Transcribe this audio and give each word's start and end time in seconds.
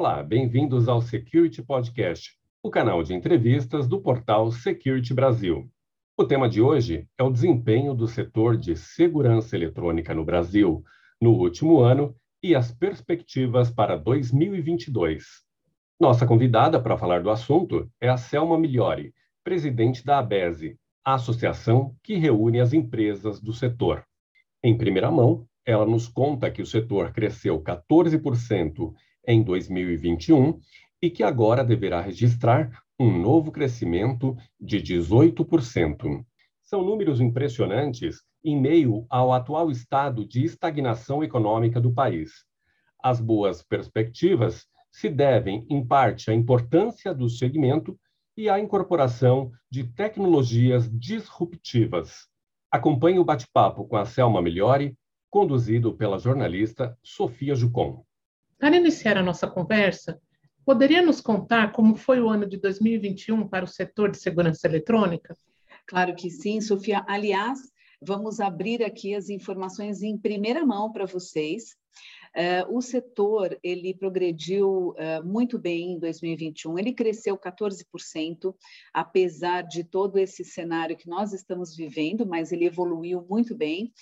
Olá, 0.00 0.22
bem-vindos 0.22 0.86
ao 0.86 1.02
Security 1.02 1.60
Podcast, 1.60 2.30
o 2.62 2.70
canal 2.70 3.02
de 3.02 3.12
entrevistas 3.12 3.88
do 3.88 4.00
portal 4.00 4.48
Security 4.52 5.12
Brasil. 5.12 5.68
O 6.16 6.24
tema 6.24 6.48
de 6.48 6.62
hoje 6.62 7.08
é 7.18 7.24
o 7.24 7.32
desempenho 7.32 7.92
do 7.94 8.06
setor 8.06 8.56
de 8.56 8.76
segurança 8.76 9.56
eletrônica 9.56 10.14
no 10.14 10.24
Brasil 10.24 10.84
no 11.20 11.32
último 11.32 11.80
ano 11.80 12.14
e 12.40 12.54
as 12.54 12.70
perspectivas 12.70 13.72
para 13.72 13.96
2022. 13.96 15.24
Nossa 15.98 16.24
convidada 16.24 16.80
para 16.80 16.96
falar 16.96 17.20
do 17.20 17.28
assunto 17.28 17.90
é 18.00 18.08
a 18.08 18.16
Selma 18.16 18.56
Migliori, 18.56 19.12
presidente 19.42 20.04
da 20.04 20.20
ABESE, 20.20 20.78
a 21.04 21.14
associação 21.14 21.92
que 22.04 22.14
reúne 22.14 22.60
as 22.60 22.72
empresas 22.72 23.40
do 23.40 23.52
setor. 23.52 24.04
Em 24.62 24.78
primeira 24.78 25.10
mão, 25.10 25.44
ela 25.66 25.84
nos 25.84 26.06
conta 26.06 26.52
que 26.52 26.62
o 26.62 26.66
setor 26.66 27.12
cresceu 27.12 27.60
14% 27.60 28.94
em 29.28 29.42
2021 29.42 30.58
e 31.02 31.10
que 31.10 31.22
agora 31.22 31.62
deverá 31.62 32.00
registrar 32.00 32.82
um 32.98 33.16
novo 33.16 33.52
crescimento 33.52 34.34
de 34.58 34.78
18%. 34.78 36.24
São 36.62 36.82
números 36.82 37.20
impressionantes 37.20 38.22
em 38.42 38.58
meio 38.58 39.06
ao 39.08 39.32
atual 39.32 39.70
estado 39.70 40.26
de 40.26 40.44
estagnação 40.44 41.22
econômica 41.22 41.78
do 41.78 41.92
país. 41.92 42.44
As 43.00 43.20
boas 43.20 43.62
perspectivas 43.62 44.66
se 44.90 45.10
devem, 45.10 45.66
em 45.68 45.86
parte, 45.86 46.30
à 46.30 46.34
importância 46.34 47.14
do 47.14 47.28
segmento 47.28 47.98
e 48.36 48.48
à 48.48 48.58
incorporação 48.58 49.52
de 49.70 49.84
tecnologias 49.84 50.90
disruptivas. 50.90 52.26
Acompanhe 52.70 53.18
o 53.18 53.24
bate-papo 53.24 53.84
com 53.84 53.96
a 53.96 54.06
Selma 54.06 54.40
Migliori, 54.40 54.96
conduzido 55.30 55.94
pela 55.94 56.18
jornalista 56.18 56.96
Sofia 57.02 57.54
Jucon. 57.54 58.07
Para 58.58 58.76
iniciar 58.76 59.16
a 59.16 59.22
nossa 59.22 59.46
conversa, 59.46 60.20
poderia 60.64 61.00
nos 61.00 61.20
contar 61.20 61.72
como 61.72 61.96
foi 61.96 62.20
o 62.20 62.28
ano 62.28 62.46
de 62.46 62.58
2021 62.58 63.48
para 63.48 63.64
o 63.64 63.68
setor 63.68 64.10
de 64.10 64.18
segurança 64.18 64.66
eletrônica? 64.66 65.36
Claro 65.86 66.14
que 66.14 66.28
sim, 66.28 66.60
Sofia. 66.60 67.04
Aliás, 67.06 67.58
vamos 68.00 68.40
abrir 68.40 68.82
aqui 68.82 69.14
as 69.14 69.28
informações 69.28 70.02
em 70.02 70.16
primeira 70.16 70.64
mão 70.64 70.92
para 70.92 71.06
vocês. 71.06 71.76
Uh, 72.36 72.76
o 72.76 72.80
setor 72.80 73.58
ele 73.62 73.94
progrediu 73.94 74.90
uh, 74.90 75.24
muito 75.24 75.58
bem 75.58 75.92
em 75.92 75.98
2021, 75.98 76.78
ele 76.78 76.92
cresceu 76.92 77.36
14%, 77.36 78.54
apesar 78.92 79.62
de 79.62 79.82
todo 79.82 80.18
esse 80.18 80.44
cenário 80.44 80.96
que 80.96 81.08
nós 81.08 81.32
estamos 81.32 81.74
vivendo, 81.74 82.26
mas 82.26 82.52
ele 82.52 82.66
evoluiu 82.66 83.26
muito 83.28 83.56
bem. 83.56 83.92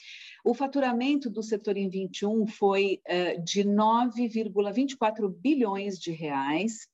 O 0.44 0.54
faturamento 0.54 1.30
do 1.30 1.42
setor 1.42 1.76
em 1.76 1.88
21 1.88 2.46
foi 2.46 3.00
uh, 3.08 3.42
de 3.42 3.62
9,24 3.64 5.28
bilhões 5.28 5.98
de 5.98 6.10
reais. 6.10 6.88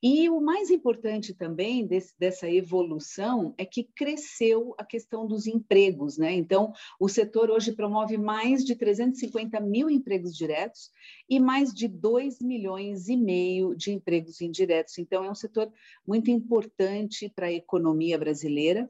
E 0.00 0.30
o 0.30 0.40
mais 0.40 0.70
importante 0.70 1.34
também 1.34 1.84
desse, 1.84 2.14
dessa 2.16 2.48
evolução 2.48 3.52
é 3.58 3.64
que 3.64 3.82
cresceu 3.82 4.72
a 4.78 4.84
questão 4.84 5.26
dos 5.26 5.48
empregos, 5.48 6.16
né? 6.16 6.32
Então, 6.34 6.72
o 7.00 7.08
setor 7.08 7.50
hoje 7.50 7.72
promove 7.72 8.16
mais 8.16 8.64
de 8.64 8.76
350 8.76 9.58
mil 9.58 9.90
empregos 9.90 10.36
diretos 10.36 10.92
e 11.28 11.40
mais 11.40 11.74
de 11.74 11.88
2 11.88 12.40
milhões 12.40 13.08
e 13.08 13.16
meio 13.16 13.74
de 13.74 13.90
empregos 13.90 14.40
indiretos. 14.40 14.98
Então, 14.98 15.24
é 15.24 15.30
um 15.30 15.34
setor 15.34 15.72
muito 16.06 16.30
importante 16.30 17.28
para 17.34 17.46
a 17.46 17.52
economia 17.52 18.16
brasileira. 18.16 18.88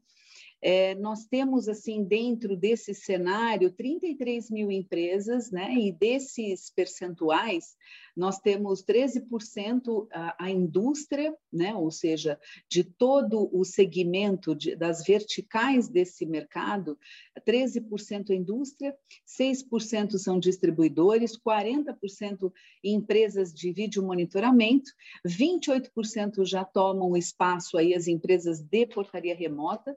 É, 0.61 0.95
nós 0.97 1.25
temos, 1.25 1.69
assim, 1.69 2.03
dentro 2.03 2.57
desse 2.57 2.93
cenário, 2.93 3.71
33 3.71 4.51
mil 4.51 4.73
empresas, 4.73 5.53
né? 5.53 5.73
E 5.75 5.93
desses 5.93 6.71
percentuais, 6.71 7.77
nós 8.17 8.41
temos 8.41 8.85
13% 8.85 10.09
a, 10.13 10.47
a 10.47 10.51
indústria, 10.51 11.33
né? 11.53 11.75
Ou 11.77 11.91
seja, 11.93 12.41
de 12.69 12.83
todo 12.83 13.49
o 13.53 13.65
segmento 13.65 14.57
de, 14.57 14.75
das 14.75 15.05
verticais 15.05 15.89
desse 15.89 16.27
mercado, 16.27 16.99
13% 17.47 18.31
indústria, 18.31 18.97
6% 19.27 20.19
são 20.19 20.41
distribuidores, 20.41 21.39
40% 21.39 22.53
empresas 22.83 23.55
de 23.55 23.73
vídeo 23.73 24.03
monitoramento, 24.03 24.91
28% 25.25 26.45
já 26.45 26.65
tomam 26.65 27.17
espaço 27.17 27.79
aí 27.79 27.95
as 27.95 28.09
empresas 28.09 28.61
de 28.61 28.87
portaria 28.87 29.37
remota, 29.37 29.97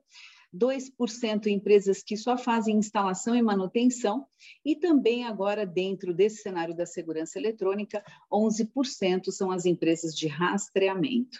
2% 0.53 1.47
empresas 1.47 2.03
que 2.03 2.17
só 2.17 2.37
fazem 2.37 2.77
instalação 2.77 3.35
e 3.35 3.41
manutenção, 3.41 4.25
e 4.65 4.75
também 4.75 5.25
agora, 5.25 5.65
dentro 5.65 6.13
desse 6.13 6.41
cenário 6.41 6.75
da 6.75 6.85
segurança 6.85 7.39
eletrônica, 7.39 8.03
11% 8.31 9.31
são 9.31 9.51
as 9.51 9.65
empresas 9.65 10.15
de 10.15 10.27
rastreamento. 10.27 11.39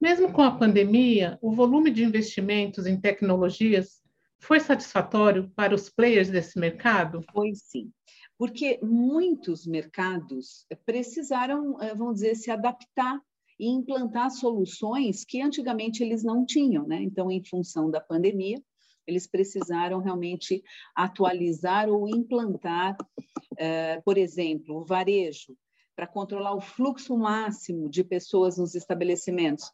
Mesmo 0.00 0.32
com 0.32 0.42
a 0.42 0.50
pandemia, 0.50 1.38
o 1.40 1.52
volume 1.52 1.90
de 1.90 2.02
investimentos 2.02 2.86
em 2.86 3.00
tecnologias 3.00 4.02
foi 4.40 4.58
satisfatório 4.58 5.48
para 5.54 5.74
os 5.74 5.88
players 5.88 6.28
desse 6.28 6.58
mercado? 6.58 7.24
Foi 7.32 7.54
sim, 7.54 7.92
porque 8.36 8.80
muitos 8.82 9.64
mercados 9.64 10.66
precisaram, 10.84 11.80
eh, 11.80 11.94
vamos 11.94 12.16
dizer, 12.16 12.34
se 12.34 12.50
adaptar 12.50 13.20
e 13.62 13.68
implantar 13.68 14.28
soluções 14.32 15.24
que 15.24 15.40
antigamente 15.40 16.02
eles 16.02 16.24
não 16.24 16.44
tinham, 16.44 16.84
né? 16.84 17.00
Então, 17.00 17.30
em 17.30 17.44
função 17.44 17.88
da 17.88 18.00
pandemia, 18.00 18.60
eles 19.06 19.24
precisaram 19.24 20.00
realmente 20.00 20.64
atualizar 20.96 21.88
ou 21.88 22.08
implantar, 22.08 22.96
uh, 23.20 24.02
por 24.04 24.18
exemplo, 24.18 24.78
o 24.78 24.84
varejo, 24.84 25.56
para 25.94 26.08
controlar 26.08 26.56
o 26.56 26.60
fluxo 26.60 27.16
máximo 27.16 27.88
de 27.88 28.02
pessoas 28.02 28.58
nos 28.58 28.74
estabelecimentos. 28.74 29.70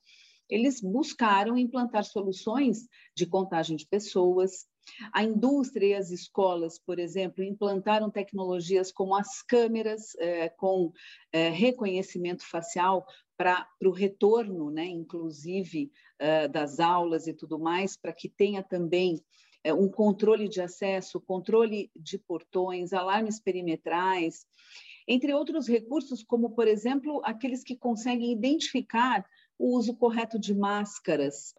Eles 0.50 0.82
buscaram 0.82 1.56
implantar 1.56 2.04
soluções 2.04 2.86
de 3.16 3.24
contagem 3.24 3.74
de 3.74 3.86
pessoas. 3.86 4.66
A 5.14 5.24
indústria 5.24 5.86
e 5.86 5.94
as 5.94 6.10
escolas, 6.10 6.78
por 6.78 6.98
exemplo, 6.98 7.42
implantaram 7.42 8.10
tecnologias 8.10 8.92
como 8.92 9.14
as 9.14 9.42
câmeras 9.42 10.14
eh, 10.18 10.48
com 10.50 10.90
eh, 11.32 11.50
reconhecimento 11.50 12.46
facial 12.46 13.06
para 13.38 13.68
o 13.84 13.90
retorno, 13.90 14.68
né, 14.68 14.84
inclusive, 14.84 15.92
uh, 16.20 16.48
das 16.48 16.80
aulas 16.80 17.28
e 17.28 17.32
tudo 17.32 17.56
mais, 17.56 17.96
para 17.96 18.12
que 18.12 18.28
tenha 18.28 18.64
também 18.64 19.22
uh, 19.64 19.74
um 19.74 19.88
controle 19.88 20.48
de 20.48 20.60
acesso, 20.60 21.20
controle 21.20 21.88
de 21.94 22.18
portões, 22.18 22.92
alarmes 22.92 23.38
perimetrais, 23.38 24.44
entre 25.06 25.32
outros 25.32 25.68
recursos, 25.68 26.24
como, 26.24 26.50
por 26.50 26.66
exemplo, 26.66 27.22
aqueles 27.24 27.62
que 27.62 27.76
conseguem 27.76 28.32
identificar 28.32 29.24
o 29.58 29.76
uso 29.76 29.94
correto 29.96 30.38
de 30.38 30.54
máscaras. 30.54 31.54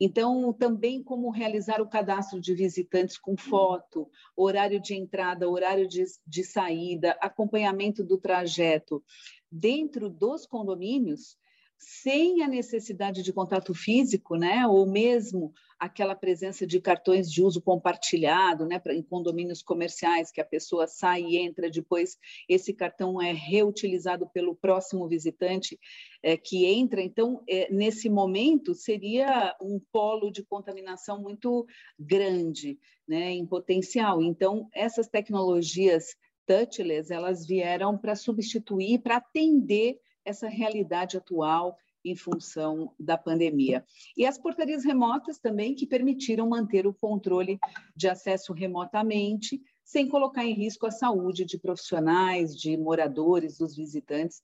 Então, 0.00 0.52
também 0.52 1.02
como 1.02 1.30
realizar 1.30 1.80
o 1.80 1.88
cadastro 1.88 2.40
de 2.40 2.54
visitantes 2.54 3.16
com 3.16 3.36
foto, 3.36 4.10
horário 4.36 4.80
de 4.80 4.94
entrada, 4.94 5.48
horário 5.48 5.88
de, 5.88 6.04
de 6.26 6.44
saída, 6.44 7.16
acompanhamento 7.20 8.04
do 8.04 8.18
trajeto 8.18 9.02
dentro 9.50 10.08
dos 10.08 10.46
condomínios, 10.46 11.36
sem 11.78 12.42
a 12.42 12.48
necessidade 12.48 13.22
de 13.22 13.32
contato 13.32 13.72
físico, 13.72 14.36
né, 14.36 14.66
ou 14.66 14.84
mesmo 14.84 15.52
aquela 15.78 16.14
presença 16.14 16.66
de 16.66 16.80
cartões 16.80 17.30
de 17.30 17.40
uso 17.40 17.62
compartilhado, 17.62 18.66
né, 18.66 18.82
em 18.88 19.02
condomínios 19.02 19.62
comerciais, 19.62 20.32
que 20.32 20.40
a 20.40 20.44
pessoa 20.44 20.88
sai 20.88 21.22
e 21.22 21.38
entra, 21.38 21.70
depois 21.70 22.18
esse 22.48 22.74
cartão 22.74 23.22
é 23.22 23.32
reutilizado 23.32 24.28
pelo 24.28 24.56
próximo 24.56 25.06
visitante 25.06 25.78
é, 26.20 26.36
que 26.36 26.66
entra. 26.66 27.00
Então, 27.00 27.44
é, 27.48 27.72
nesse 27.72 28.08
momento, 28.08 28.74
seria 28.74 29.56
um 29.62 29.80
polo 29.92 30.32
de 30.32 30.42
contaminação 30.42 31.22
muito 31.22 31.64
grande, 31.96 32.76
né, 33.06 33.30
em 33.30 33.46
potencial. 33.46 34.20
Então, 34.20 34.68
essas 34.74 35.06
tecnologias 35.06 36.16
touchless, 36.48 37.12
elas 37.12 37.46
vieram 37.46 37.98
para 37.98 38.16
substituir, 38.16 39.00
para 39.00 39.16
atender 39.16 40.00
essa 40.24 40.48
realidade 40.48 41.18
atual 41.18 41.76
em 42.02 42.16
função 42.16 42.94
da 42.98 43.18
pandemia. 43.18 43.84
E 44.16 44.24
as 44.24 44.38
portarias 44.38 44.84
remotas 44.84 45.38
também, 45.38 45.74
que 45.74 45.86
permitiram 45.86 46.48
manter 46.48 46.86
o 46.86 46.94
controle 46.94 47.58
de 47.94 48.08
acesso 48.08 48.54
remotamente, 48.54 49.60
sem 49.84 50.08
colocar 50.08 50.44
em 50.44 50.54
risco 50.54 50.86
a 50.86 50.90
saúde 50.90 51.44
de 51.44 51.58
profissionais, 51.58 52.56
de 52.56 52.76
moradores, 52.78 53.58
dos 53.58 53.76
visitantes. 53.76 54.42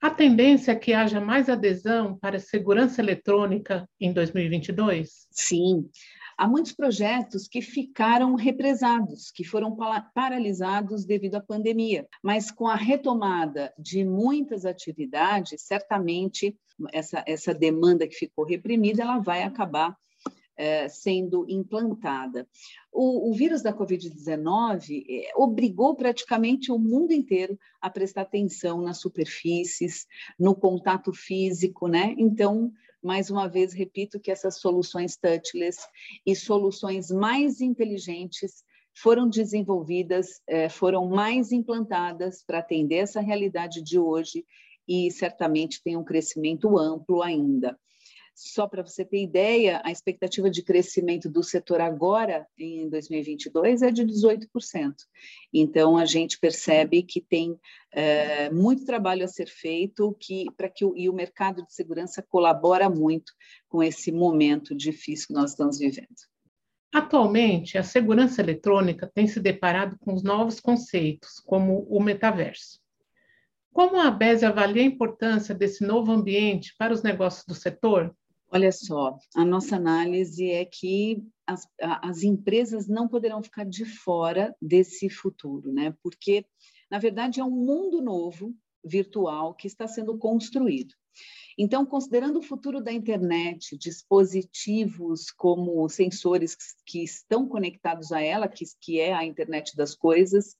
A 0.00 0.10
tendência 0.10 0.72
é 0.72 0.76
que 0.76 0.92
haja 0.92 1.20
mais 1.20 1.48
adesão 1.48 2.16
para 2.16 2.38
segurança 2.38 3.00
eletrônica 3.00 3.88
em 4.00 4.12
2022? 4.12 5.26
Sim 5.30 5.90
há 6.40 6.48
muitos 6.48 6.72
projetos 6.72 7.46
que 7.46 7.60
ficaram 7.60 8.34
represados, 8.34 9.30
que 9.30 9.44
foram 9.44 9.76
paralisados 10.14 11.04
devido 11.04 11.34
à 11.34 11.40
pandemia. 11.40 12.08
Mas 12.22 12.50
com 12.50 12.66
a 12.66 12.74
retomada 12.74 13.70
de 13.78 14.02
muitas 14.06 14.64
atividades, 14.64 15.60
certamente 15.60 16.56
essa, 16.94 17.22
essa 17.26 17.52
demanda 17.52 18.08
que 18.08 18.14
ficou 18.14 18.46
reprimida, 18.46 19.02
ela 19.02 19.18
vai 19.18 19.42
acabar 19.42 19.94
é, 20.56 20.88
sendo 20.88 21.44
implantada. 21.46 22.48
O, 22.90 23.30
o, 23.30 23.34
vírus 23.34 23.60
da 23.60 23.74
Covid-19 23.74 25.04
é, 25.10 25.32
obrigou 25.36 25.94
praticamente 25.94 26.72
o 26.72 26.78
mundo 26.78 27.12
inteiro 27.12 27.58
a 27.82 27.90
prestar 27.90 28.22
atenção 28.22 28.80
nas 28.80 28.98
superfícies, 28.98 30.06
no 30.38 30.54
contato 30.54 31.12
físico, 31.12 31.86
né? 31.86 32.14
Então, 32.16 32.72
mais 33.02 33.30
uma 33.30 33.48
vez, 33.48 33.72
repito 33.72 34.20
que 34.20 34.30
essas 34.30 34.60
soluções 34.60 35.16
touchless 35.16 35.78
e 36.26 36.34
soluções 36.36 37.10
mais 37.10 37.60
inteligentes 37.60 38.62
foram 38.94 39.28
desenvolvidas, 39.28 40.42
é, 40.46 40.68
foram 40.68 41.08
mais 41.08 41.52
implantadas 41.52 42.42
para 42.44 42.58
atender 42.58 42.96
essa 42.96 43.20
realidade 43.20 43.82
de 43.82 43.98
hoje 43.98 44.44
e 44.86 45.10
certamente 45.10 45.82
tem 45.82 45.96
um 45.96 46.04
crescimento 46.04 46.78
amplo 46.78 47.22
ainda. 47.22 47.78
Só 48.42 48.66
para 48.66 48.82
você 48.82 49.04
ter 49.04 49.22
ideia, 49.22 49.82
a 49.84 49.92
expectativa 49.92 50.48
de 50.48 50.62
crescimento 50.62 51.28
do 51.28 51.42
setor 51.42 51.78
agora, 51.78 52.46
em 52.58 52.88
2022, 52.88 53.82
é 53.82 53.90
de 53.90 54.02
18%. 54.02 54.48
Então, 55.52 55.98
a 55.98 56.06
gente 56.06 56.38
percebe 56.40 57.02
que 57.02 57.20
tem 57.20 57.60
é, 57.92 58.48
muito 58.48 58.86
trabalho 58.86 59.26
a 59.26 59.28
ser 59.28 59.46
feito 59.46 60.16
que, 60.18 60.46
para 60.56 60.70
que 60.70 60.86
o, 60.86 60.96
e 60.96 61.06
o 61.06 61.12
mercado 61.12 61.66
de 61.66 61.74
segurança 61.74 62.22
colabora 62.22 62.88
muito 62.88 63.30
com 63.68 63.82
esse 63.82 64.10
momento 64.10 64.74
difícil 64.74 65.26
que 65.26 65.34
nós 65.34 65.50
estamos 65.50 65.78
vivendo. 65.78 66.08
Atualmente, 66.94 67.76
a 67.76 67.82
segurança 67.82 68.40
eletrônica 68.40 69.06
tem 69.14 69.26
se 69.26 69.38
deparado 69.38 69.98
com 69.98 70.14
os 70.14 70.22
novos 70.22 70.60
conceitos, 70.60 71.40
como 71.40 71.82
o 71.90 72.02
metaverso. 72.02 72.80
Como 73.70 73.96
a 73.96 74.08
ABES 74.08 74.42
avalia 74.44 74.82
a 74.82 74.86
importância 74.86 75.54
desse 75.54 75.84
novo 75.84 76.10
ambiente 76.10 76.74
para 76.78 76.94
os 76.94 77.02
negócios 77.02 77.44
do 77.44 77.54
setor? 77.54 78.16
Olha 78.52 78.72
só, 78.72 79.16
a 79.36 79.44
nossa 79.44 79.76
análise 79.76 80.50
é 80.50 80.64
que 80.64 81.22
as, 81.46 81.68
as 81.80 82.24
empresas 82.24 82.88
não 82.88 83.06
poderão 83.06 83.42
ficar 83.42 83.64
de 83.64 83.84
fora 83.84 84.54
desse 84.60 85.08
futuro, 85.08 85.72
né? 85.72 85.94
Porque, 86.02 86.44
na 86.90 86.98
verdade, 86.98 87.40
é 87.40 87.44
um 87.44 87.50
mundo 87.50 88.02
novo 88.02 88.52
virtual 88.84 89.54
que 89.54 89.68
está 89.68 89.86
sendo 89.86 90.18
construído. 90.18 90.94
Então, 91.56 91.84
considerando 91.86 92.38
o 92.38 92.42
futuro 92.42 92.82
da 92.82 92.92
internet, 92.92 93.76
dispositivos 93.76 95.30
como 95.30 95.88
sensores 95.88 96.56
que 96.86 97.04
estão 97.04 97.46
conectados 97.46 98.10
a 98.10 98.20
ela, 98.20 98.48
que, 98.48 98.64
que 98.80 98.98
é 98.98 99.12
a 99.12 99.24
internet 99.24 99.76
das 99.76 99.94
coisas, 99.94 100.56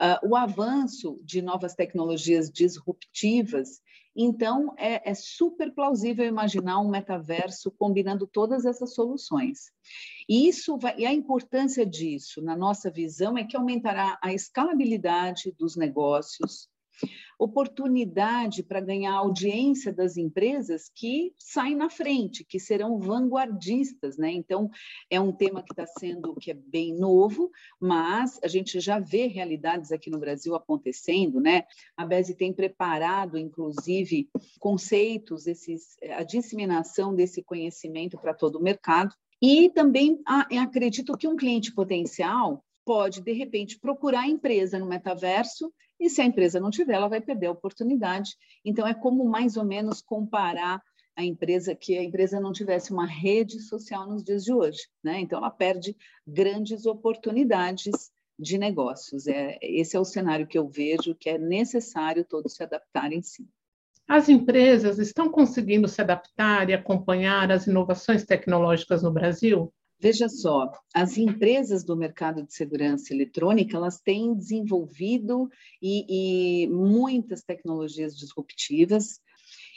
uh, 0.00 0.28
o 0.28 0.34
avanço 0.34 1.20
de 1.22 1.42
novas 1.42 1.74
tecnologias 1.74 2.50
disruptivas, 2.50 3.80
então 4.14 4.74
é, 4.76 5.10
é 5.10 5.14
super 5.14 5.72
plausível 5.72 6.26
imaginar 6.26 6.80
um 6.80 6.88
metaverso 6.88 7.70
combinando 7.70 8.26
todas 8.26 8.64
essas 8.64 8.94
soluções. 8.94 9.70
E 10.28 10.48
isso 10.48 10.76
vai, 10.78 10.98
e 10.98 11.06
a 11.06 11.12
importância 11.12 11.86
disso, 11.86 12.42
na 12.42 12.56
nossa 12.56 12.90
visão, 12.90 13.38
é 13.38 13.44
que 13.44 13.56
aumentará 13.56 14.18
a 14.22 14.32
escalabilidade 14.32 15.54
dos 15.58 15.76
negócios, 15.76 16.68
oportunidade 17.40 18.62
para 18.62 18.82
ganhar 18.82 19.14
audiência 19.14 19.90
das 19.90 20.18
empresas 20.18 20.90
que 20.94 21.32
saem 21.38 21.74
na 21.74 21.88
frente, 21.88 22.44
que 22.44 22.60
serão 22.60 23.00
vanguardistas, 23.00 24.18
né? 24.18 24.30
Então, 24.30 24.70
é 25.08 25.18
um 25.18 25.32
tema 25.32 25.62
que 25.62 25.72
está 25.72 25.86
sendo 25.86 26.34
que 26.34 26.50
é 26.50 26.54
bem 26.54 26.94
novo, 26.94 27.50
mas 27.80 28.38
a 28.44 28.48
gente 28.48 28.78
já 28.78 28.98
vê 28.98 29.26
realidades 29.26 29.90
aqui 29.90 30.10
no 30.10 30.18
Brasil 30.18 30.54
acontecendo, 30.54 31.40
né? 31.40 31.64
A 31.96 32.04
BESE 32.04 32.34
tem 32.34 32.52
preparado, 32.52 33.38
inclusive, 33.38 34.28
conceitos, 34.58 35.46
esses, 35.46 35.96
a 36.10 36.22
disseminação 36.22 37.14
desse 37.14 37.42
conhecimento 37.42 38.18
para 38.18 38.34
todo 38.34 38.56
o 38.56 38.62
mercado. 38.62 39.14
E 39.40 39.70
também 39.70 40.20
acredito 40.26 41.16
que 41.16 41.26
um 41.26 41.36
cliente 41.36 41.72
potencial 41.72 42.62
pode, 42.84 43.22
de 43.22 43.32
repente, 43.32 43.78
procurar 43.78 44.22
a 44.22 44.28
empresa 44.28 44.78
no 44.78 44.84
metaverso 44.84 45.72
e 46.00 46.08
se 46.08 46.22
a 46.22 46.24
empresa 46.24 46.58
não 46.58 46.70
tiver, 46.70 46.94
ela 46.94 47.08
vai 47.08 47.20
perder 47.20 47.46
a 47.46 47.52
oportunidade. 47.52 48.34
Então, 48.64 48.86
é 48.86 48.94
como 48.94 49.24
mais 49.24 49.56
ou 49.56 49.64
menos 49.64 50.00
comparar 50.00 50.82
a 51.14 51.22
empresa 51.22 51.74
que 51.74 51.98
a 51.98 52.02
empresa 52.02 52.40
não 52.40 52.52
tivesse 52.52 52.92
uma 52.92 53.06
rede 53.06 53.60
social 53.60 54.08
nos 54.08 54.24
dias 54.24 54.42
de 54.42 54.52
hoje, 54.52 54.88
né? 55.04 55.20
Então, 55.20 55.38
ela 55.38 55.50
perde 55.50 55.94
grandes 56.26 56.86
oportunidades 56.86 58.10
de 58.38 58.56
negócios. 58.56 59.26
É, 59.26 59.58
esse 59.60 59.94
é 59.94 60.00
o 60.00 60.04
cenário 60.04 60.46
que 60.46 60.56
eu 60.56 60.66
vejo 60.66 61.14
que 61.14 61.28
é 61.28 61.36
necessário 61.36 62.24
todos 62.24 62.54
se 62.54 62.62
adaptarem 62.62 63.20
sim. 63.20 63.46
As 64.08 64.28
empresas 64.28 64.98
estão 64.98 65.30
conseguindo 65.30 65.86
se 65.86 66.00
adaptar 66.00 66.68
e 66.70 66.72
acompanhar 66.72 67.52
as 67.52 67.66
inovações 67.66 68.24
tecnológicas 68.24 69.02
no 69.02 69.12
Brasil? 69.12 69.72
Veja 70.00 70.30
só, 70.30 70.72
as 70.94 71.18
empresas 71.18 71.84
do 71.84 71.94
mercado 71.94 72.42
de 72.42 72.54
segurança 72.54 73.12
eletrônica 73.12 73.76
elas 73.76 74.00
têm 74.00 74.34
desenvolvido 74.34 75.50
e, 75.80 76.64
e 76.64 76.68
muitas 76.68 77.42
tecnologias 77.42 78.16
disruptivas 78.16 79.20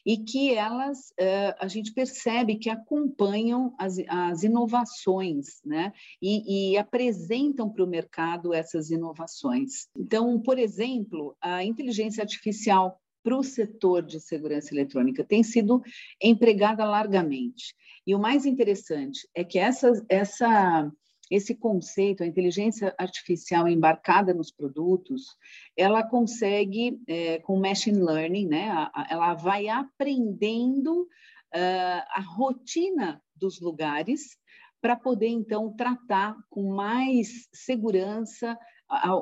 e 0.06 0.18
que 0.18 0.54
elas 0.54 1.10
uh, 1.12 1.56
a 1.60 1.68
gente 1.68 1.94
percebe 1.94 2.56
que 2.56 2.70
acompanham 2.70 3.74
as, 3.78 3.98
as 4.08 4.44
inovações, 4.44 5.62
né? 5.64 5.94
E, 6.22 6.72
e 6.72 6.78
apresentam 6.78 7.70
para 7.70 7.84
o 7.84 7.88
mercado 7.88 8.54
essas 8.54 8.90
inovações. 8.92 9.88
Então, 9.98 10.40
por 10.42 10.58
exemplo, 10.58 11.36
a 11.42 11.64
inteligência 11.64 12.22
artificial 12.22 13.00
para 13.24 13.38
o 13.38 13.44
setor 13.44 14.04
de 14.04 14.20
segurança 14.20 14.74
eletrônica 14.74 15.24
tem 15.24 15.42
sido 15.44 15.82
empregada 16.22 16.84
largamente. 16.84 17.74
E 18.06 18.14
o 18.14 18.20
mais 18.20 18.46
interessante 18.46 19.28
é 19.34 19.44
que 19.44 19.58
essa, 19.58 19.92
essa, 20.10 20.92
esse 21.32 21.56
conceito, 21.56 22.24
a 22.24 22.28
inteligência 22.28 22.94
artificial 22.98 23.68
embarcada 23.68 24.34
nos 24.34 24.52
produtos, 24.52 25.38
ela 25.76 26.04
consegue, 26.04 27.00
é, 27.08 27.40
com 27.40 27.60
machine 27.60 28.02
learning, 28.02 28.48
né, 28.48 28.90
ela 29.10 29.34
vai 29.34 29.68
aprendendo 29.70 31.04
uh, 31.04 32.04
a 32.10 32.22
rotina 32.36 33.22
dos 33.36 33.60
lugares 33.60 34.38
para 34.84 34.98
poder, 34.98 35.30
então, 35.30 35.72
tratar 35.72 36.36
com 36.50 36.76
mais 36.76 37.48
segurança 37.54 38.60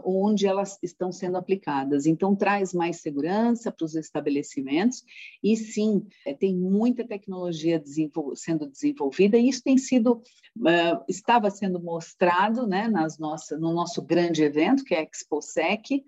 onde 0.03 0.47
elas 0.47 0.79
estão 0.81 1.11
sendo 1.11 1.37
aplicadas. 1.37 2.07
Então, 2.07 2.35
traz 2.35 2.73
mais 2.73 2.99
segurança 2.99 3.71
para 3.71 3.85
os 3.85 3.95
estabelecimentos 3.95 5.03
e, 5.41 5.55
sim, 5.55 6.07
é, 6.25 6.33
tem 6.33 6.55
muita 6.55 7.07
tecnologia 7.07 7.79
desenvol 7.79 8.35
sendo 8.35 8.65
desenvolvida 8.65 9.37
e 9.37 9.47
isso 9.47 9.63
tem 9.63 9.77
sido, 9.77 10.23
uh, 10.57 11.05
estava 11.07 11.51
sendo 11.51 11.79
mostrado 11.79 12.65
né, 12.65 12.87
nas 12.87 13.19
nossa, 13.19 13.55
no 13.55 13.71
nosso 13.71 14.01
grande 14.01 14.41
evento, 14.41 14.83
que 14.83 14.95
é 14.95 14.97
a 14.97 15.03
ExpoSec, 15.03 16.03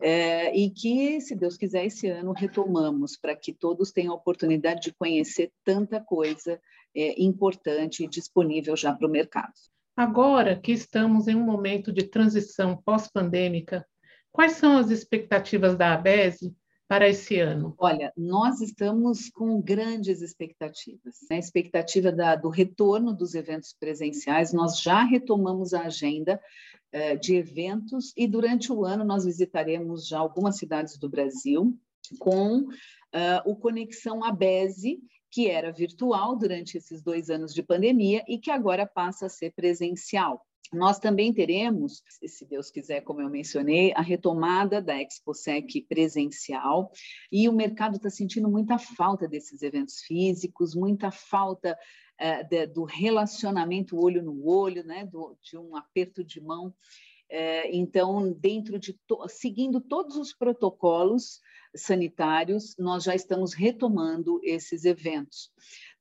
é, 0.00 0.56
e 0.56 0.68
que, 0.70 1.20
se 1.20 1.36
Deus 1.36 1.56
quiser, 1.56 1.84
esse 1.84 2.08
ano 2.08 2.32
retomamos 2.32 3.16
para 3.16 3.36
que 3.36 3.52
todos 3.52 3.92
tenham 3.92 4.14
a 4.14 4.16
oportunidade 4.16 4.80
de 4.80 4.92
conhecer 4.92 5.52
tanta 5.62 6.00
coisa 6.00 6.60
é, 6.94 7.22
importante 7.22 8.04
e 8.04 8.08
disponível 8.08 8.76
já 8.76 8.92
para 8.94 9.06
o 9.06 9.10
mercado. 9.10 9.52
Agora 9.96 10.58
que 10.58 10.72
estamos 10.72 11.28
em 11.28 11.34
um 11.34 11.44
momento 11.44 11.92
de 11.92 12.04
transição 12.04 12.76
pós-pandêmica, 12.76 13.86
quais 14.32 14.52
são 14.52 14.78
as 14.78 14.90
expectativas 14.90 15.76
da 15.76 15.92
ABESE 15.92 16.54
para 16.88 17.08
esse 17.08 17.38
ano? 17.38 17.74
Olha, 17.78 18.12
nós 18.16 18.60
estamos 18.60 19.28
com 19.30 19.60
grandes 19.60 20.22
expectativas. 20.22 21.18
Né? 21.30 21.36
A 21.36 21.38
expectativa 21.38 22.10
da, 22.10 22.34
do 22.34 22.48
retorno 22.48 23.14
dos 23.14 23.34
eventos 23.34 23.74
presenciais, 23.78 24.52
nós 24.52 24.80
já 24.80 25.04
retomamos 25.04 25.72
a 25.74 25.82
agenda 25.82 26.40
eh, 26.92 27.14
de 27.16 27.36
eventos 27.36 28.12
e 28.16 28.26
durante 28.26 28.72
o 28.72 28.84
ano 28.84 29.04
nós 29.04 29.24
visitaremos 29.24 30.08
já 30.08 30.18
algumas 30.18 30.56
cidades 30.56 30.98
do 30.98 31.08
Brasil 31.08 31.78
com 32.18 32.66
uh, 33.14 33.50
o 33.50 33.56
Conexão 33.56 34.24
ABESE, 34.24 35.00
que 35.30 35.48
era 35.48 35.72
virtual 35.72 36.36
durante 36.36 36.76
esses 36.76 37.02
dois 37.02 37.30
anos 37.30 37.54
de 37.54 37.62
pandemia 37.62 38.24
e 38.28 38.38
que 38.38 38.50
agora 38.50 38.86
passa 38.86 39.26
a 39.26 39.30
ser 39.30 39.52
presencial. 39.52 40.44
Nós 40.72 41.00
também 41.00 41.32
teremos, 41.32 42.02
se 42.24 42.44
Deus 42.46 42.70
quiser, 42.70 43.00
como 43.00 43.20
eu 43.20 43.28
mencionei, 43.28 43.92
a 43.96 44.00
retomada 44.00 44.80
da 44.80 45.00
ExpoSec 45.00 45.82
presencial 45.88 46.92
e 47.30 47.48
o 47.48 47.52
mercado 47.52 47.96
está 47.96 48.08
sentindo 48.08 48.48
muita 48.48 48.78
falta 48.78 49.26
desses 49.26 49.62
eventos 49.62 50.00
físicos, 50.02 50.74
muita 50.74 51.10
falta 51.10 51.76
uh, 52.20 52.48
de, 52.48 52.68
do 52.68 52.84
relacionamento 52.84 54.00
olho 54.00 54.22
no 54.22 54.46
olho, 54.46 54.84
né, 54.84 55.04
do, 55.06 55.36
de 55.42 55.58
um 55.58 55.74
aperto 55.74 56.22
de 56.22 56.40
mão. 56.40 56.72
Uh, 57.30 57.68
então, 57.70 58.32
dentro 58.32 58.78
de 58.78 58.92
to 59.06 59.28
seguindo 59.28 59.80
todos 59.80 60.16
os 60.16 60.34
protocolos 60.34 61.40
sanitários, 61.76 62.74
nós 62.76 63.04
já 63.04 63.14
estamos 63.14 63.54
retomando 63.54 64.40
esses 64.42 64.84
eventos. 64.84 65.50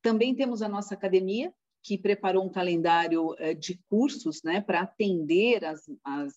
Também 0.01 0.33
temos 0.33 0.61
a 0.61 0.69
nossa 0.69 0.95
academia, 0.95 1.53
que 1.83 1.97
preparou 1.97 2.45
um 2.45 2.51
calendário 2.51 3.35
eh, 3.37 3.53
de 3.53 3.79
cursos 3.89 4.41
né, 4.43 4.61
para 4.61 4.81
atender 4.81 5.63
as, 5.63 5.81
as, 6.03 6.33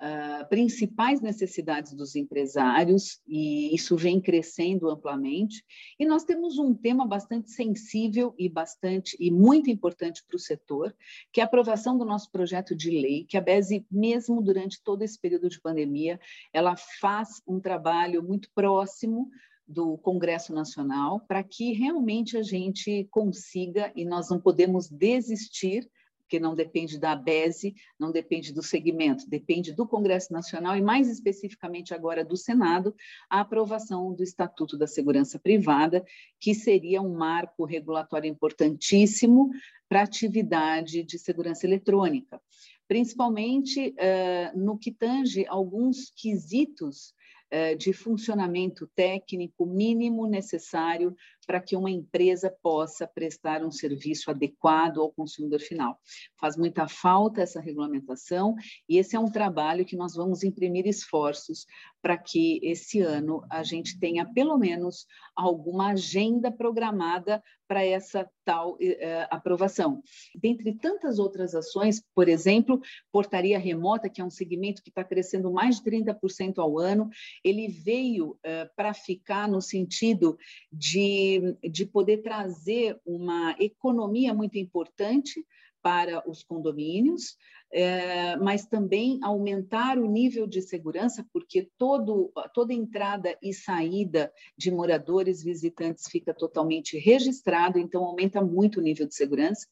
uh, 0.00 0.48
principais 0.48 1.20
necessidades 1.20 1.92
dos 1.92 2.14
empresários, 2.16 3.20
e 3.26 3.74
isso 3.74 3.96
vem 3.96 4.20
crescendo 4.20 4.88
amplamente. 4.88 5.64
E 5.98 6.06
nós 6.06 6.24
temos 6.24 6.58
um 6.58 6.74
tema 6.74 7.06
bastante 7.06 7.50
sensível 7.50 8.34
e 8.38 8.48
bastante 8.48 9.16
e 9.20 9.30
muito 9.30 9.70
importante 9.70 10.24
para 10.26 10.36
o 10.36 10.40
setor, 10.40 10.94
que 11.32 11.40
é 11.40 11.42
a 11.42 11.46
aprovação 11.46 11.96
do 11.98 12.04
nosso 12.04 12.30
projeto 12.30 12.74
de 12.74 12.90
lei, 12.90 13.24
que 13.24 13.36
a 13.36 13.40
BESE, 13.40 13.86
mesmo 13.90 14.42
durante 14.42 14.82
todo 14.82 15.02
esse 15.02 15.18
período 15.20 15.48
de 15.48 15.60
pandemia, 15.60 16.20
ela 16.52 16.76
faz 17.00 17.42
um 17.46 17.60
trabalho 17.60 18.22
muito 18.22 18.50
próximo 18.54 19.30
do 19.66 19.98
Congresso 19.98 20.54
Nacional 20.54 21.20
para 21.28 21.42
que 21.42 21.72
realmente 21.72 22.38
a 22.38 22.42
gente 22.42 23.06
consiga, 23.10 23.92
e 23.94 24.04
nós 24.04 24.30
não 24.30 24.40
podemos 24.40 24.88
desistir 24.88 25.88
porque 26.28 26.38
não 26.38 26.54
depende 26.54 26.98
da 26.98 27.12
ABESE, 27.12 27.74
não 27.98 28.12
depende 28.12 28.52
do 28.52 28.62
segmento, 28.62 29.26
depende 29.26 29.72
do 29.72 29.86
Congresso 29.86 30.30
Nacional 30.30 30.76
e, 30.76 30.82
mais 30.82 31.08
especificamente 31.08 31.94
agora, 31.94 32.22
do 32.22 32.36
Senado, 32.36 32.94
a 33.30 33.40
aprovação 33.40 34.12
do 34.12 34.22
Estatuto 34.22 34.76
da 34.76 34.86
Segurança 34.86 35.38
Privada, 35.38 36.04
que 36.38 36.54
seria 36.54 37.00
um 37.00 37.14
marco 37.14 37.64
regulatório 37.64 38.28
importantíssimo 38.28 39.50
para 39.88 40.00
a 40.00 40.04
atividade 40.04 41.02
de 41.02 41.18
segurança 41.18 41.66
eletrônica, 41.66 42.38
principalmente 42.86 43.88
uh, 43.88 44.58
no 44.58 44.76
que 44.76 44.92
tange 44.92 45.46
alguns 45.48 46.10
quesitos 46.14 47.14
eh, 47.50 47.74
de 47.74 47.94
funcionamento 47.94 48.86
técnico 48.94 49.64
mínimo 49.64 50.26
necessário 50.26 51.16
para 51.48 51.62
que 51.62 51.74
uma 51.74 51.90
empresa 51.90 52.54
possa 52.62 53.06
prestar 53.06 53.64
um 53.64 53.70
serviço 53.70 54.30
adequado 54.30 55.00
ao 55.00 55.10
consumidor 55.10 55.60
final. 55.60 55.98
Faz 56.38 56.58
muita 56.58 56.86
falta 56.86 57.40
essa 57.40 57.58
regulamentação 57.58 58.54
e 58.86 58.98
esse 58.98 59.16
é 59.16 59.18
um 59.18 59.30
trabalho 59.30 59.86
que 59.86 59.96
nós 59.96 60.14
vamos 60.14 60.44
imprimir 60.44 60.86
esforços 60.86 61.64
para 62.02 62.18
que 62.18 62.60
esse 62.62 63.00
ano 63.00 63.42
a 63.48 63.62
gente 63.62 63.98
tenha 63.98 64.26
pelo 64.26 64.58
menos 64.58 65.06
alguma 65.34 65.92
agenda 65.92 66.52
programada 66.52 67.42
para 67.66 67.84
essa 67.84 68.28
tal 68.44 68.78
eh, 68.80 69.28
aprovação. 69.30 70.02
Dentre 70.34 70.74
tantas 70.74 71.18
outras 71.18 71.54
ações, 71.54 72.02
por 72.14 72.26
exemplo, 72.26 72.80
portaria 73.12 73.58
remota, 73.58 74.08
que 74.08 74.22
é 74.22 74.24
um 74.24 74.30
segmento 74.30 74.82
que 74.82 74.88
está 74.88 75.04
crescendo 75.04 75.52
mais 75.52 75.76
de 75.76 75.90
30% 75.90 76.58
ao 76.58 76.78
ano, 76.78 77.10
ele 77.44 77.68
veio 77.68 78.38
eh, 78.42 78.70
para 78.74 78.94
ficar 78.94 79.46
no 79.46 79.60
sentido 79.60 80.38
de 80.72 81.37
de, 81.62 81.86
poder 81.86 82.18
trazer 82.18 83.00
uma 83.04 83.54
economia 83.58 84.32
muito 84.34 84.58
importante 84.58 85.44
para 85.80 86.28
os 86.28 86.42
condomínios, 86.42 87.36
é, 87.72 88.36
mas 88.36 88.66
também 88.66 89.18
aumentar 89.22 89.98
o 89.98 90.10
nível 90.10 90.46
de 90.46 90.60
segurança, 90.60 91.26
porque 91.32 91.70
todo, 91.78 92.32
toda 92.52 92.72
entrada 92.72 93.36
e 93.42 93.52
saída 93.52 94.32
de 94.56 94.70
moradores 94.70 95.42
visitantes 95.42 96.08
fica 96.10 96.34
totalmente 96.34 96.98
registrado, 96.98 97.78
então 97.78 98.04
aumenta 98.04 98.42
muito 98.42 98.80
o 98.80 98.82
nível 98.82 99.06
de 99.06 99.14
segurança. 99.14 99.66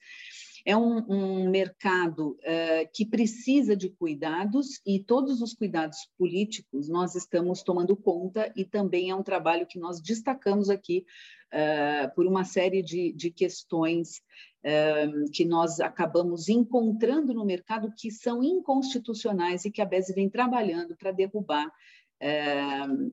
É 0.69 0.77
um, 0.77 0.99
um 1.09 1.49
mercado 1.49 2.31
uh, 2.31 2.91
que 2.93 3.07
precisa 3.07 3.77
de 3.77 3.89
cuidados 3.89 4.81
e 4.85 4.99
todos 4.99 5.41
os 5.41 5.55
cuidados 5.55 6.11
políticos 6.19 6.89
nós 6.89 7.15
estamos 7.15 7.63
tomando 7.63 7.97
conta 7.97 8.53
e 8.57 8.65
também 8.65 9.11
é 9.11 9.15
um 9.15 9.23
trabalho 9.23 9.65
que 9.65 9.79
nós 9.79 10.01
destacamos 10.01 10.69
aqui 10.69 11.07
uh, 11.55 12.13
por 12.17 12.27
uma 12.27 12.45
série 12.45 12.83
de, 12.83 13.13
de 13.13 13.31
questões 13.31 14.21
uh, 14.65 15.31
que 15.33 15.45
nós 15.45 15.79
acabamos 15.79 16.49
encontrando 16.49 17.33
no 17.33 17.45
mercado 17.45 17.95
que 17.97 18.11
são 18.11 18.43
inconstitucionais 18.43 19.65
e 19.65 19.71
que 19.71 19.81
a 19.81 19.87
BES 19.87 20.09
vem 20.17 20.29
trabalhando 20.29 20.97
para 20.97 21.13
derrubar 21.13 21.71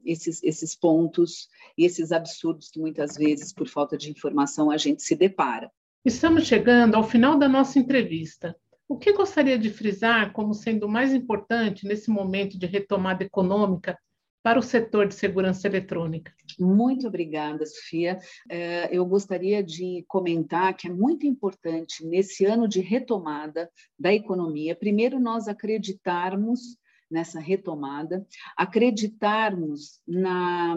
esses, 0.06 0.42
esses 0.42 0.74
pontos 0.74 1.50
e 1.78 1.84
esses 1.84 2.14
absurdos 2.14 2.70
que 2.70 2.80
muitas 2.80 3.18
vezes, 3.18 3.52
por 3.52 3.68
falta 3.68 3.98
de 3.98 4.10
informação, 4.10 4.72
a 4.72 4.78
gente 4.78 5.04
se 5.04 5.14
depara. 5.14 5.70
Estamos 6.06 6.46
chegando 6.46 6.96
ao 6.96 7.04
final 7.04 7.40
da 7.40 7.48
nossa 7.48 7.80
entrevista. 7.80 8.54
O 8.90 8.98
que 8.98 9.14
gostaria 9.14 9.58
de 9.58 9.70
frisar 9.70 10.34
como 10.34 10.54
sendo 10.54 10.90
mais 10.90 11.14
importante 11.14 11.88
nesse 11.88 12.10
momento 12.10 12.60
de 12.60 12.66
retomada 12.66 13.24
econômica 13.24 13.98
para 14.44 14.60
o 14.60 14.62
setor 14.62 15.08
de 15.08 15.16
segurança 15.16 15.66
eletrônica? 15.66 16.34
Muito 16.60 17.08
obrigada, 17.08 17.66
Sofia. 17.66 18.20
É, 18.50 18.90
eu 18.92 19.06
gostaria 19.06 19.64
de 19.64 20.04
comentar 20.06 20.76
que 20.76 20.90
é 20.90 20.92
muito 20.92 21.26
importante, 21.26 22.06
nesse 22.06 22.44
ano 22.44 22.68
de 22.68 22.82
retomada 22.82 23.72
da 23.98 24.14
economia, 24.14 24.76
primeiro 24.76 25.22
nós 25.22 25.48
acreditarmos 25.48 26.78
nessa 27.10 27.40
retomada, 27.40 28.26
acreditarmos 28.58 30.02
na, 30.06 30.76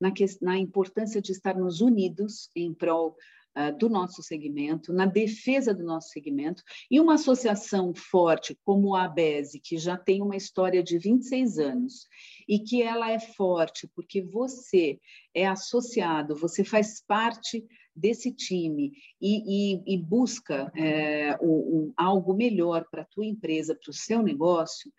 na, 0.00 0.12
na 0.40 0.56
importância 0.56 1.20
de 1.20 1.32
estarmos 1.32 1.80
unidos 1.80 2.48
em 2.54 2.72
prol 2.72 3.16
ah, 3.60 3.72
do 3.72 3.88
nosso 3.88 4.22
segmento, 4.22 4.92
na 4.92 5.04
defesa 5.04 5.74
do 5.74 5.82
nosso 5.82 6.10
segmento, 6.10 6.62
e 6.88 7.00
uma 7.00 7.14
associação 7.14 7.92
forte 7.92 8.56
como 8.64 8.94
a 8.94 9.02
ABESE, 9.02 9.58
que 9.58 9.76
já 9.76 9.96
tem 9.96 10.22
uma 10.22 10.36
história 10.36 10.80
de 10.80 10.96
26 10.96 11.58
anos, 11.58 12.06
e 12.48 12.60
que 12.60 12.80
ela 12.80 13.10
é 13.10 13.18
forte 13.18 13.88
porque 13.96 14.22
você 14.22 15.00
é 15.34 15.44
associado, 15.44 16.36
você 16.36 16.62
faz 16.62 17.02
parte 17.04 17.66
desse 17.96 18.32
time 18.32 18.92
e, 19.20 19.74
e, 19.74 19.94
e 19.94 19.98
busca 19.98 20.70
é, 20.76 21.36
um, 21.42 21.48
um, 21.48 21.92
algo 21.96 22.34
melhor 22.34 22.86
para 22.88 23.02
a 23.02 23.06
tua 23.06 23.26
empresa, 23.26 23.74
para 23.74 23.90
o 23.90 23.92
seu 23.94 24.22
negócio, 24.22 24.92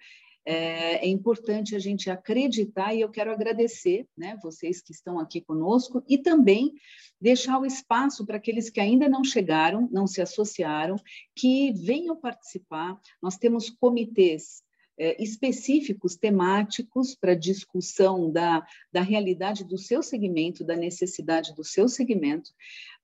é, 0.52 1.06
é, 1.06 1.08
importante 1.08 1.76
a 1.76 1.80
gente 1.80 2.10
acreditar 2.10 2.92
e 2.96 3.02
eu 3.02 3.10
quero 3.12 3.32
agradecer, 3.32 4.08
né, 4.18 4.36
vocês 4.42 4.82
que 4.82 4.92
estão 4.92 5.20
aqui 5.20 5.42
conosco 5.42 6.04
e 6.10 6.18
também 6.18 6.74
deixar 7.22 7.60
o 7.60 7.68
espaço 7.68 8.26
para 8.26 8.38
aqueles 8.38 8.68
que 8.68 8.80
ainda 8.80 9.08
não 9.08 9.24
chegaram, 9.24 9.88
não 9.92 10.08
se 10.08 10.24
associaram, 10.24 10.96
que 11.36 11.72
venham 11.74 12.16
participar. 12.16 13.00
Nós 13.22 13.38
temos 13.38 13.70
comitês 13.70 14.64
é, 14.98 15.22
específicos, 15.22 16.16
temáticos, 16.16 17.14
para 17.14 17.36
discussão 17.36 18.32
da, 18.32 18.66
da 18.92 19.02
realidade 19.02 19.64
do 19.64 19.78
seu 19.78 20.02
segmento, 20.02 20.64
da 20.64 20.76
necessidade 20.76 21.54
do 21.54 21.64
seu 21.64 21.88
segmento. 21.88 22.50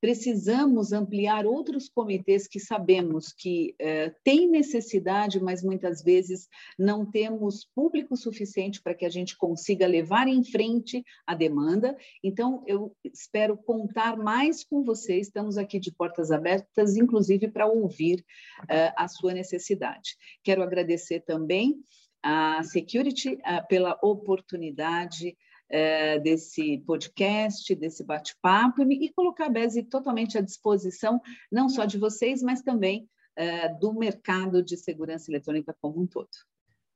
Precisamos 0.01 0.91
ampliar 0.91 1.45
outros 1.45 1.89
comitês 1.89 2.47
que 2.47 2.59
sabemos 2.59 3.33
que 3.33 3.75
é, 3.79 4.09
têm 4.23 4.47
necessidade, 4.49 5.41
mas 5.41 5.63
muitas 5.63 6.03
vezes 6.03 6.47
não 6.77 7.09
temos 7.09 7.65
público 7.73 8.15
suficiente 8.15 8.81
para 8.81 8.93
que 8.93 9.05
a 9.05 9.09
gente 9.09 9.37
consiga 9.37 9.87
levar 9.87 10.27
em 10.27 10.43
frente 10.43 11.03
a 11.25 11.33
demanda. 11.33 11.97
Então, 12.23 12.63
eu 12.67 12.95
espero 13.03 13.57
contar 13.57 14.17
mais 14.17 14.63
com 14.63 14.83
vocês. 14.83 15.27
Estamos 15.27 15.57
aqui 15.57 15.79
de 15.79 15.91
portas 15.91 16.31
abertas, 16.31 16.95
inclusive 16.95 17.47
para 17.47 17.65
ouvir 17.65 18.23
é, 18.69 18.93
a 18.97 19.07
sua 19.07 19.33
necessidade. 19.33 20.15
Quero 20.43 20.61
agradecer 20.61 21.21
também 21.21 21.75
a 22.21 22.63
Security 22.63 23.37
pela 23.69 23.99
oportunidade 24.01 25.37
é, 25.69 26.19
desse 26.19 26.79
podcast, 26.79 27.73
desse 27.75 28.03
bate-papo 28.03 28.83
e, 28.83 29.11
colocar 29.13 29.47
a 29.47 29.49
BESE 29.49 29.83
totalmente 29.83 30.37
à 30.37 30.41
disposição, 30.41 31.21
não 31.51 31.69
só 31.69 31.85
de 31.85 31.97
vocês, 31.97 32.41
mas 32.41 32.61
também 32.61 33.09
é, 33.35 33.69
do 33.69 33.93
mercado 33.93 34.63
de 34.63 34.77
segurança 34.77 35.29
eletrônica 35.29 35.75
como 35.81 36.01
um 36.01 36.07
todo. 36.07 36.29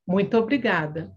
Muito 0.06 0.36
obrigada. 0.36 1.14